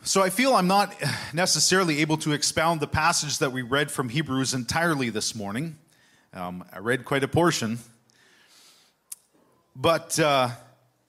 [0.07, 0.95] So I feel I'm not
[1.33, 5.75] necessarily able to expound the passage that we read from Hebrews entirely this morning.
[6.33, 7.79] Um, I read quite a portion.
[9.75, 10.51] But uh,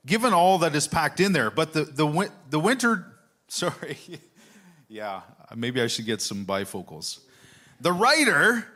[0.05, 3.07] given all that is packed in there, but the, the, the winter,
[3.47, 3.99] sorry,
[4.89, 5.21] yeah,
[5.55, 7.21] maybe I should get some bifocals.
[7.81, 8.67] The writer,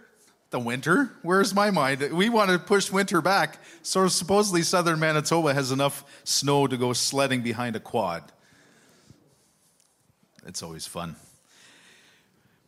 [0.50, 2.12] the winter, where's my mind?
[2.12, 3.58] We want to push winter back.
[3.82, 8.30] So supposedly southern Manitoba has enough snow to go sledding behind a quad.
[10.46, 11.16] It's always fun.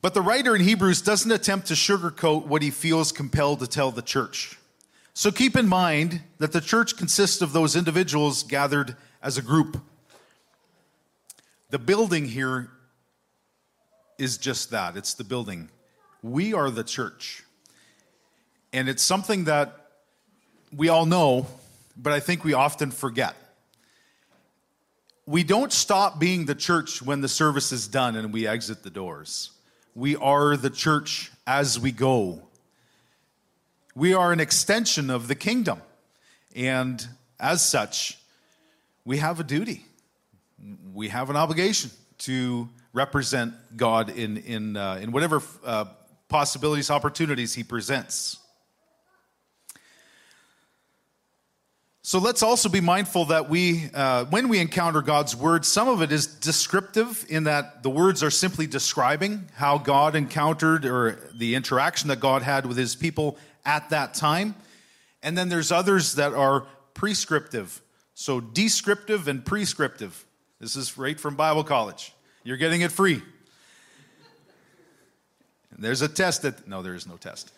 [0.00, 3.90] But the writer in Hebrews doesn't attempt to sugarcoat what he feels compelled to tell
[3.90, 4.58] the church.
[5.14, 9.80] So keep in mind that the church consists of those individuals gathered as a group.
[11.70, 12.70] The building here
[14.18, 15.70] is just that it's the building.
[16.22, 17.42] We are the church.
[18.72, 19.88] And it's something that
[20.76, 21.46] we all know,
[21.96, 23.36] but I think we often forget.
[25.26, 28.90] We don't stop being the church when the service is done and we exit the
[28.90, 29.50] doors.
[29.94, 32.42] We are the church as we go.
[33.94, 35.80] We are an extension of the kingdom.
[36.54, 37.06] And
[37.40, 38.18] as such,
[39.04, 39.86] we have a duty,
[40.92, 45.86] we have an obligation to represent God in, in, uh, in whatever uh,
[46.28, 48.38] possibilities, opportunities He presents.
[52.06, 56.02] So let's also be mindful that we, uh, when we encounter God's word, some of
[56.02, 61.54] it is descriptive in that the words are simply describing how God encountered or the
[61.54, 64.54] interaction that God had with his people at that time.
[65.22, 67.80] And then there's others that are prescriptive.
[68.12, 70.26] So descriptive and prescriptive.
[70.60, 72.12] This is right from Bible college.
[72.42, 73.22] You're getting it free.
[75.70, 77.50] And there's a test that, no, there is no test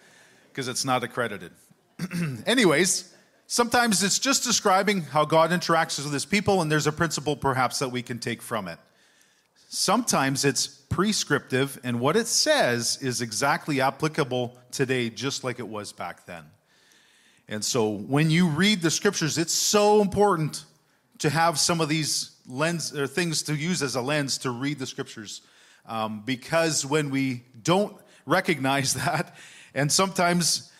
[0.52, 1.50] because it's not accredited.
[2.46, 3.12] Anyways,
[3.46, 7.78] sometimes it's just describing how God interacts with his people, and there's a principle perhaps
[7.78, 8.78] that we can take from it.
[9.68, 15.92] Sometimes it's prescriptive, and what it says is exactly applicable today, just like it was
[15.92, 16.44] back then.
[17.48, 20.64] And so when you read the scriptures, it's so important
[21.18, 24.78] to have some of these lens or things to use as a lens to read
[24.78, 25.42] the scriptures.
[25.86, 29.36] Um, because when we don't recognize that,
[29.74, 30.72] and sometimes,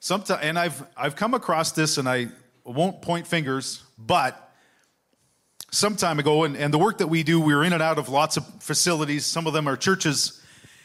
[0.00, 2.28] sometimes, and I've I've come across this, and I
[2.64, 4.48] won't point fingers, but
[5.70, 8.08] some time ago, and, and the work that we do, we're in and out of
[8.08, 9.26] lots of facilities.
[9.26, 10.42] Some of them are churches.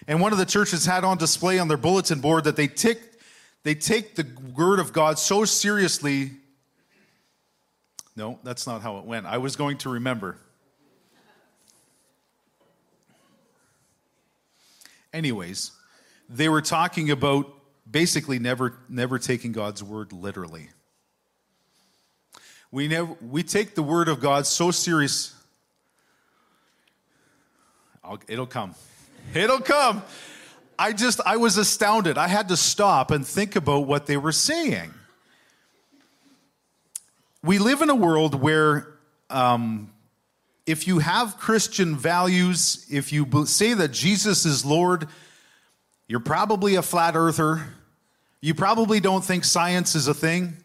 [0.08, 3.00] And one of the churches had on display on their bulletin board that they take,
[3.64, 6.32] they take the word of God so seriously.
[8.16, 9.26] No, that's not how it went.
[9.26, 10.38] I was going to remember.
[15.14, 15.72] Anyways,
[16.28, 17.48] they were talking about
[17.90, 20.70] basically never, never taking God's word literally.
[22.72, 25.36] We, never, we take the Word of God so serious.
[28.04, 28.74] I'll, it'll come.
[29.36, 30.02] It'll come.
[30.78, 32.18] I just, I was astounded.
[32.18, 34.92] I had to stop and think about what they were saying.
[37.44, 38.88] We live in a world where
[39.30, 39.92] um,
[40.66, 45.08] if you have Christian values, if you say that Jesus is Lord,
[46.14, 47.66] you're probably a flat earther.
[48.40, 50.58] You probably don't think science is a thing.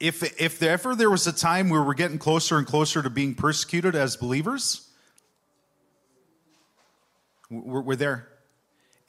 [0.00, 3.34] If, if ever there was a time where we're getting closer and closer to being
[3.34, 4.88] persecuted as believers,
[7.50, 8.26] we're, we're there.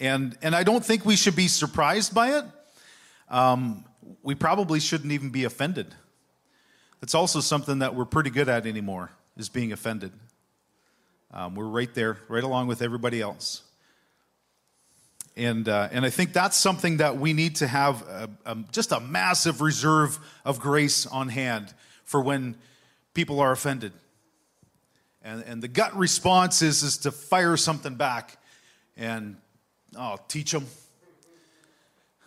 [0.02, 2.46] And, and I don't think we should be surprised by it.
[3.30, 3.86] Um,
[4.22, 5.96] we probably shouldn't even be offended.
[7.02, 10.12] It's also something that we're pretty good at anymore, is being offended.
[11.34, 13.62] Um, we're right there, right along with everybody else.
[15.38, 18.92] And, uh, and I think that's something that we need to have a, a, just
[18.92, 22.56] a massive reserve of grace on hand for when
[23.14, 23.94] people are offended.
[25.22, 28.38] And, and the gut response is, is to fire something back
[28.98, 29.38] and,
[29.96, 30.66] oh, teach them.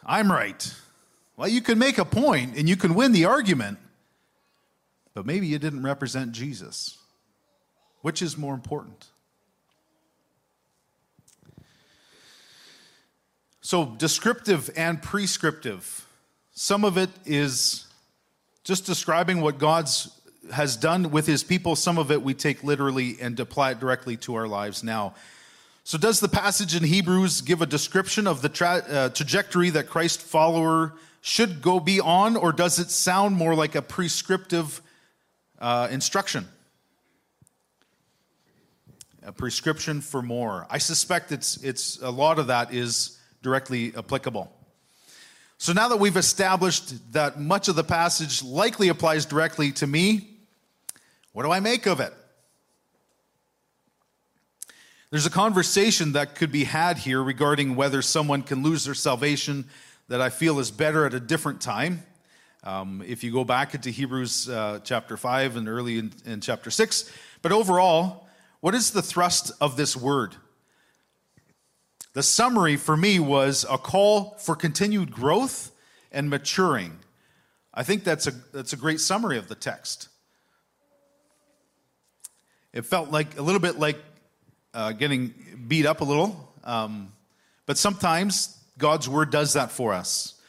[0.07, 0.75] I'm right.
[1.37, 3.79] Well, you can make a point and you can win the argument,
[5.13, 6.97] but maybe you didn't represent Jesus.
[8.05, 9.07] Which is more important?
[13.63, 16.07] So, descriptive and prescriptive.
[16.53, 17.87] Some of it is
[18.63, 20.11] just describing what God's
[20.53, 21.77] has done with his people.
[21.77, 25.15] Some of it we take literally and apply it directly to our lives now.
[25.83, 29.89] So, does the passage in Hebrews give a description of the tra- uh, trajectory that
[29.89, 34.83] Christ follower should go be on, or does it sound more like a prescriptive
[35.59, 36.49] uh, instruction?
[39.25, 40.67] A prescription for more.
[40.69, 44.53] I suspect it's, it's a lot of that is directly applicable.
[45.57, 50.29] So now that we've established that much of the passage likely applies directly to me,
[51.33, 52.13] what do I make of it?
[55.11, 59.65] There's a conversation that could be had here regarding whether someone can lose their salvation
[60.09, 62.03] that I feel is better at a different time.
[62.63, 66.71] Um, if you go back into Hebrews uh, chapter 5 and early in, in chapter
[66.71, 67.11] 6.
[67.43, 68.24] But overall,
[68.65, 70.37] what is the thrust of this word?
[72.15, 75.71] The summary for me was a call for continued growth
[76.11, 76.99] and maturing.
[77.75, 80.09] I think that's a, that's a great summary of the text.
[82.73, 83.99] It felt like a little bit like
[84.73, 85.35] uh, getting
[85.69, 87.13] beat up a little, um,
[87.67, 90.41] but sometimes God's word does that for us.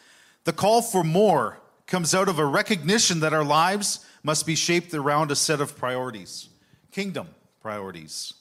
[0.45, 4.93] The call for more comes out of a recognition that our lives must be shaped
[4.93, 6.47] around a set of priorities,
[6.93, 7.27] kingdom
[7.65, 8.31] priorities.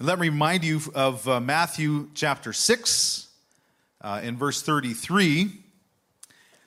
[0.00, 3.28] Let me remind you of uh, Matthew chapter 6,
[4.00, 5.50] uh, in verse 33.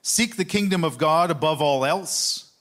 [0.04, 2.52] Seek the kingdom of God above all else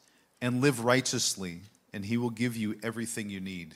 [0.40, 1.60] and live righteously,
[1.92, 3.72] and he will give you everything you need.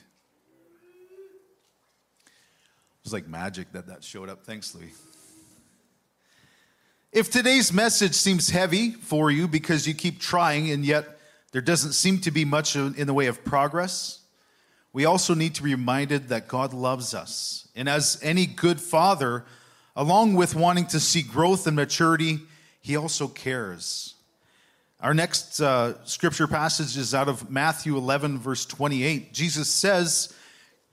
[2.25, 2.31] It
[3.03, 4.43] was like magic that that showed up.
[4.43, 4.89] Thanks, Louis.
[7.11, 11.19] If today's message seems heavy for you because you keep trying and yet
[11.51, 14.21] there doesn't seem to be much in the way of progress,
[14.93, 17.67] we also need to be reminded that God loves us.
[17.75, 19.43] And as any good father,
[19.95, 22.39] along with wanting to see growth and maturity,
[22.79, 24.13] he also cares.
[25.01, 29.33] Our next uh, scripture passage is out of Matthew 11, verse 28.
[29.33, 30.33] Jesus says,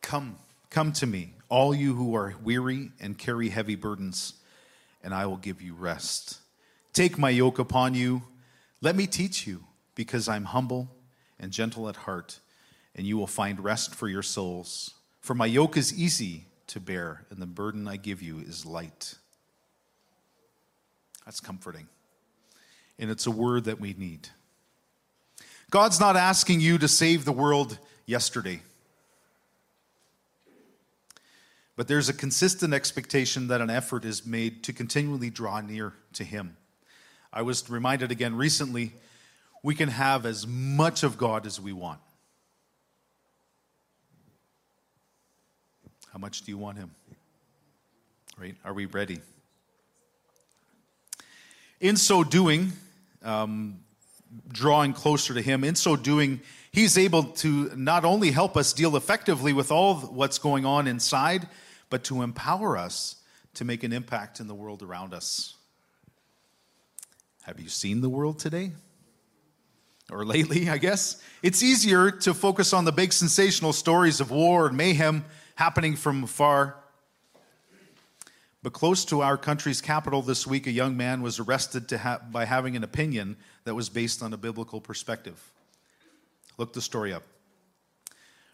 [0.03, 0.37] Come,
[0.71, 4.35] come to me, all you who are weary and carry heavy burdens
[5.03, 6.39] and I will give you rest.
[6.93, 8.23] Take my yoke upon you.
[8.81, 10.91] Let me teach you, because I'm humble
[11.39, 12.41] and gentle at heart,
[12.95, 14.95] and you will find rest for your souls.
[15.21, 19.15] For my yoke is easy to bear, and the burden I give you is light.
[21.25, 21.89] That's comforting.
[22.99, 24.29] And it's a word that we need.
[25.71, 28.63] God's not asking you to save the world yesterday.
[31.77, 36.25] But there's a consistent expectation that an effort is made to continually draw near to
[36.25, 36.57] Him.
[37.33, 38.93] I was reminded again recently
[39.63, 42.01] we can have as much of God as we want.
[46.13, 46.91] How much do you want Him?
[48.37, 48.57] Right?
[48.65, 49.21] Are we ready?
[51.81, 52.73] In so doing,
[53.23, 53.79] um,
[54.49, 56.41] drawing closer to Him, in so doing,
[56.73, 61.49] He's able to not only help us deal effectively with all what's going on inside,
[61.91, 63.17] but to empower us
[63.55, 65.55] to make an impact in the world around us.
[67.43, 68.73] Have you seen the world today?
[70.11, 71.23] Or lately, I guess?
[71.43, 75.25] It's easier to focus on the big sensational stories of war and mayhem
[75.61, 76.75] happening from afar.
[78.63, 82.47] But close to our country's capital this week, a young man was arrested ha- by
[82.47, 85.39] having an opinion that was based on a biblical perspective.
[86.57, 87.25] Look the story up.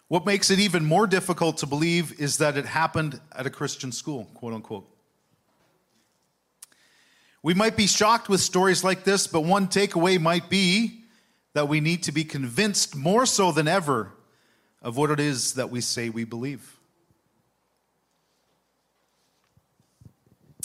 [0.08, 3.92] What makes it even more difficult to believe is that it happened at a Christian
[3.92, 4.88] school, quote unquote.
[7.40, 11.04] We might be shocked with stories like this, but one takeaway might be
[11.52, 14.10] that we need to be convinced more so than ever
[14.82, 16.75] of what it is that we say we believe.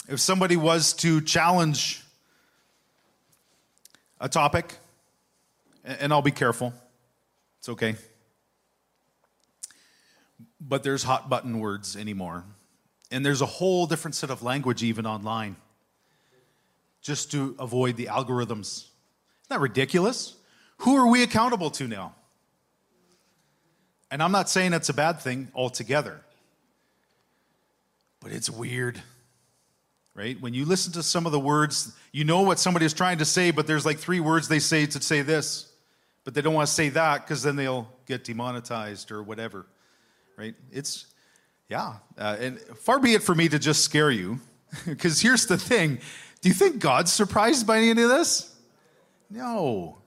[0.08, 2.02] If somebody was to challenge
[4.20, 4.76] a topic,
[5.84, 6.74] and I'll be careful,
[7.58, 7.96] it's okay.
[10.60, 12.44] But there's hot button words anymore.
[13.10, 15.56] And there's a whole different set of language even online
[17.02, 18.86] just to avoid the algorithms.
[18.86, 20.34] Isn't that ridiculous?
[20.78, 22.14] Who are we accountable to now?
[24.10, 26.20] And I'm not saying it's a bad thing altogether,
[28.20, 29.00] but it's weird,
[30.14, 30.40] right?
[30.40, 33.24] When you listen to some of the words, you know what somebody is trying to
[33.24, 35.72] say, but there's like three words they say to say this,
[36.24, 39.66] but they don't want to say that because then they'll get demonetized or whatever,
[40.36, 40.54] right?
[40.70, 41.06] It's,
[41.68, 41.94] yeah.
[42.18, 44.38] Uh, and far be it for me to just scare you,
[44.86, 45.98] because here's the thing
[46.40, 48.54] do you think God's surprised by any of this?
[49.30, 49.98] No.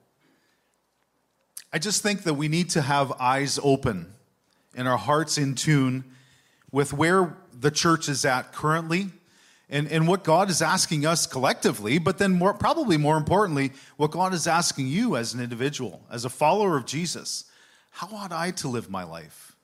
[1.72, 4.14] I just think that we need to have eyes open
[4.76, 6.04] and our hearts in tune
[6.72, 9.12] with where the church is at currently
[9.70, 14.12] and, and what God is asking us collectively, but then more, probably more importantly, what
[14.12, 17.46] God is asking you as an individual, as a follower of Jesus.
[17.92, 19.56] How ought I to live my life?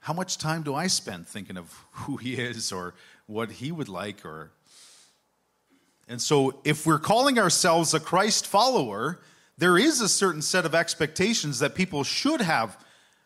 [0.00, 2.94] How much time do I spend thinking of who He is or
[3.26, 4.52] what He would like or
[6.08, 9.18] and so, if we're calling ourselves a Christ follower,
[9.58, 12.78] there is a certain set of expectations that people should have,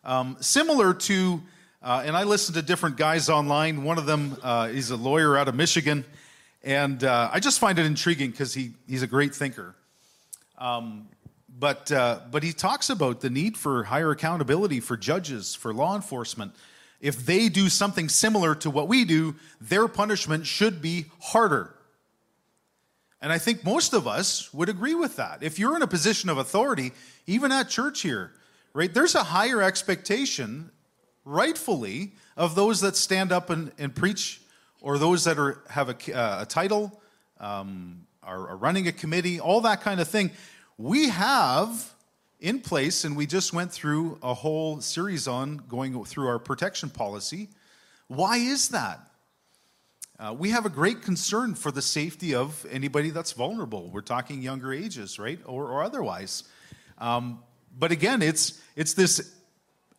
[0.03, 1.43] um, similar to,
[1.83, 3.83] uh, and I listen to different guys online.
[3.83, 6.05] One of them uh, is a lawyer out of Michigan,
[6.63, 9.75] and uh, I just find it intriguing because he, he's a great thinker.
[10.57, 11.07] Um,
[11.57, 15.95] but, uh, but he talks about the need for higher accountability for judges, for law
[15.95, 16.53] enforcement.
[16.99, 21.73] If they do something similar to what we do, their punishment should be harder.
[23.21, 25.43] And I think most of us would agree with that.
[25.43, 26.91] If you're in a position of authority,
[27.27, 28.31] even at church here,
[28.73, 30.71] right, there's a higher expectation,
[31.25, 34.41] rightfully, of those that stand up and, and preach
[34.81, 37.01] or those that are, have a, uh, a title,
[37.39, 40.31] um, are, are running a committee, all that kind of thing.
[40.77, 41.93] We have
[42.39, 46.89] in place, and we just went through a whole series on going through our protection
[46.89, 47.49] policy.
[48.07, 48.99] Why is that?
[50.19, 53.89] Uh, we have a great concern for the safety of anybody that's vulnerable.
[53.91, 56.43] We're talking younger ages, right, or, or otherwise.
[56.97, 57.43] Um,
[57.77, 59.33] but again, it's it's this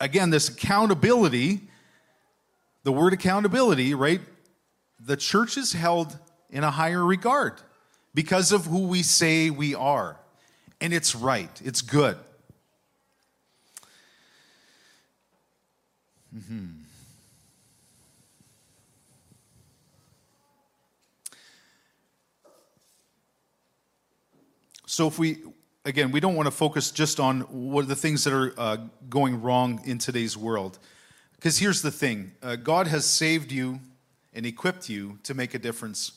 [0.03, 1.61] again this accountability.
[2.83, 4.21] The word accountability, right?
[4.99, 6.19] The church is held
[6.51, 7.55] in a higher regard
[8.13, 10.19] because of who we say we are,
[10.81, 11.63] and it's right.
[11.65, 12.19] It's good.
[16.37, 16.67] Mm-hmm.
[24.87, 25.39] So if we,
[25.85, 28.77] again, we don't want to focus just on what are the things that are uh,
[29.09, 30.79] going wrong in today's world.
[31.37, 33.81] Because here's the thing uh, God has saved you
[34.35, 36.13] and equipped you to make a difference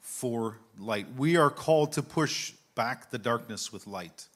[0.00, 1.06] for light.
[1.16, 4.26] We are called to push back the darkness with light.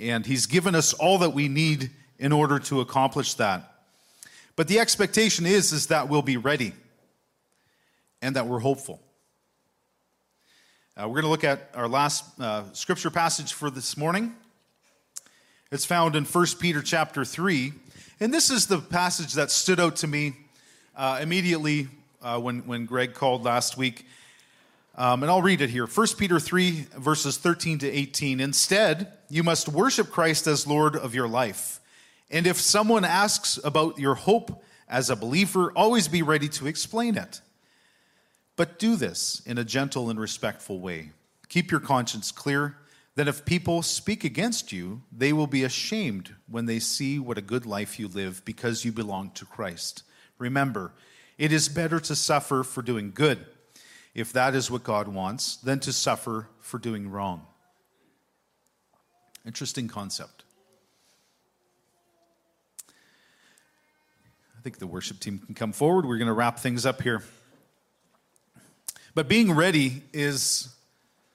[0.00, 3.68] And He's given us all that we need in order to accomplish that.
[4.56, 6.72] But the expectation is, is that we'll be ready
[8.20, 9.00] and that we're hopeful.
[10.94, 14.34] Uh, we're going to look at our last uh, scripture passage for this morning.
[15.70, 17.72] It's found in 1 Peter chapter 3.
[18.20, 20.34] And this is the passage that stood out to me
[20.94, 21.88] uh, immediately
[22.20, 24.06] uh, when, when Greg called last week.
[24.94, 28.38] Um, and I'll read it here 1 Peter 3, verses 13 to 18.
[28.38, 31.80] Instead, you must worship Christ as Lord of your life.
[32.30, 37.16] And if someone asks about your hope as a believer, always be ready to explain
[37.16, 37.40] it.
[38.62, 41.10] But do this in a gentle and respectful way.
[41.48, 42.76] Keep your conscience clear.
[43.14, 47.42] that if people speak against you, they will be ashamed when they see what a
[47.42, 50.02] good life you live because you belong to Christ.
[50.38, 50.92] Remember,
[51.36, 53.44] it is better to suffer for doing good,
[54.14, 57.46] if that is what God wants, than to suffer for doing wrong.
[59.44, 60.44] Interesting concept.
[62.88, 66.06] I think the worship team can come forward.
[66.06, 67.22] We're going to wrap things up here.
[69.14, 70.74] But being ready is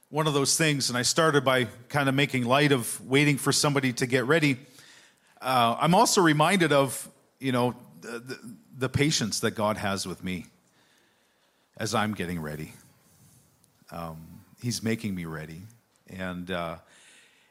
[0.10, 3.52] one of those things, and I started by kind of making light of waiting for
[3.52, 4.58] somebody to get ready.
[5.40, 7.08] Uh, I'm also reminded of,
[7.40, 8.40] you know, the,
[8.80, 10.46] the, patience that God has with me
[11.78, 12.74] as I'm getting ready.
[13.92, 15.62] Um, he's making me ready.
[16.08, 16.78] And, uh,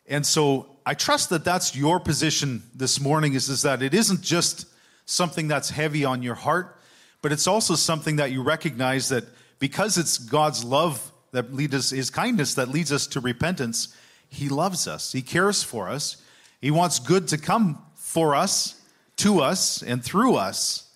[0.08, 4.22] and so I trust that that's your position this morning is, is that it isn't
[4.22, 4.66] just
[5.04, 6.80] something that's heavy on your heart,
[7.22, 9.24] but it's also something that you recognize that
[9.58, 13.94] because it's God's love that leads us, his kindness that leads us to repentance,
[14.28, 15.12] he loves us.
[15.12, 16.16] He cares for us.
[16.60, 18.80] He wants good to come for us,
[19.16, 20.90] to us, and through us.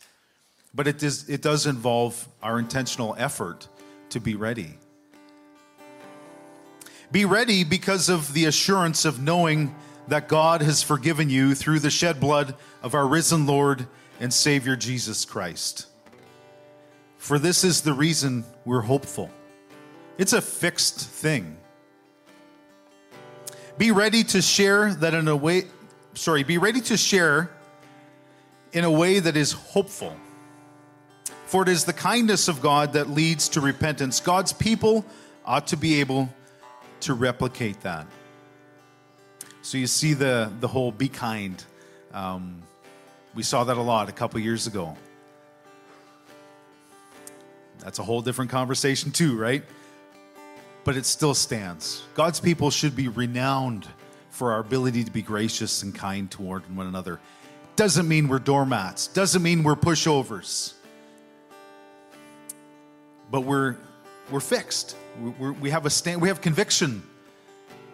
[0.74, 3.68] But it does, it does involve our intentional effort
[4.10, 4.78] to be ready.
[7.12, 9.74] Be ready because of the assurance of knowing
[10.08, 13.86] that God has forgiven you through the shed blood of our risen Lord
[14.20, 15.86] and Savior Jesus Christ.
[17.20, 19.30] For this is the reason we're hopeful.
[20.16, 21.58] It's a fixed thing.
[23.76, 25.64] Be ready to share that in a way,
[26.14, 27.50] sorry, be ready to share
[28.72, 30.16] in a way that is hopeful.
[31.44, 34.18] For it is the kindness of God that leads to repentance.
[34.18, 35.04] God's people
[35.44, 36.30] ought to be able
[37.00, 38.06] to replicate that.
[39.60, 41.62] So you see the, the whole be kind.
[42.14, 42.62] Um,
[43.34, 44.96] we saw that a lot a couple years ago.
[47.80, 49.64] That's a whole different conversation, too, right?
[50.84, 52.04] But it still stands.
[52.14, 53.86] God's people should be renowned
[54.30, 57.20] for our ability to be gracious and kind toward one another.
[57.76, 60.74] Doesn't mean we're doormats, doesn't mean we're pushovers.
[63.30, 63.76] But we're,
[64.30, 64.96] we're fixed.
[65.38, 67.02] We're, we have a stand, we have conviction.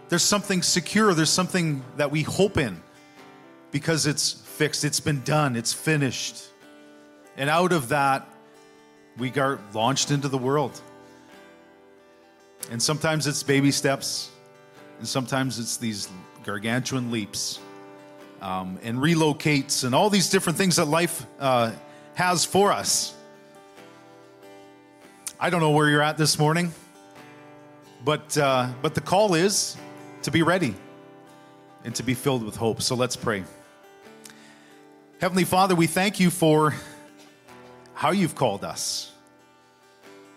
[0.09, 2.81] There's something secure, there's something that we hope in
[3.73, 6.45] because it's fixed, it's been done, it's finished.
[7.37, 8.27] And out of that,
[9.19, 10.81] we got launched into the world.
[12.71, 14.31] And sometimes it's baby steps,
[14.99, 16.09] and sometimes it's these
[16.43, 17.61] gargantuan leaps
[18.41, 21.73] um, and relocates and all these different things that life uh,
[22.15, 23.15] has for us.
[25.39, 26.73] I don't know where you're at this morning,
[28.05, 29.77] but, uh, but the call is
[30.23, 30.75] to be ready
[31.85, 32.83] and to be filled with hope.
[32.83, 33.45] So let's pray.
[35.21, 36.75] Heavenly Father, we thank you for
[37.97, 39.11] how you've called us.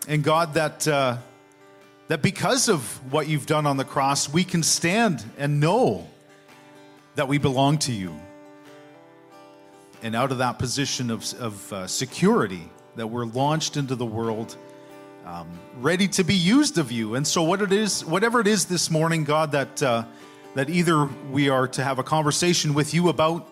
[0.07, 1.17] And God, that, uh,
[2.07, 2.81] that because of
[3.11, 6.07] what you've done on the cross, we can stand and know
[7.15, 8.17] that we belong to you.
[10.01, 12.63] And out of that position of, of uh, security,
[12.95, 14.55] that we're launched into the world,
[15.25, 15.47] um,
[15.79, 17.15] ready to be used of you.
[17.15, 20.05] And so, what it is, whatever it is this morning, God, that uh,
[20.55, 23.47] that either we are to have a conversation with you about,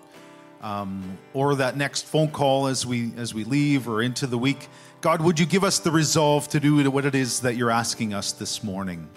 [0.61, 4.67] um, or that next phone call as we as we leave or into the week,
[5.01, 8.13] God, would you give us the resolve to do what it is that you're asking
[8.13, 9.07] us this morning?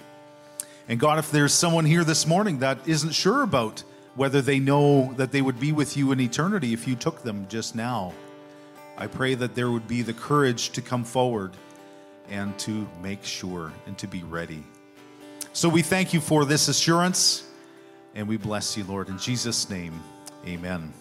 [0.88, 3.84] And God, if there's someone here this morning that isn't sure about
[4.16, 7.46] whether they know that they would be with you in eternity if you took them
[7.48, 8.12] just now.
[8.96, 11.52] I pray that there would be the courage to come forward
[12.28, 14.62] and to make sure and to be ready.
[15.52, 17.44] So we thank you for this assurance
[18.14, 19.08] and we bless you, Lord.
[19.08, 20.00] In Jesus' name,
[20.46, 20.92] amen.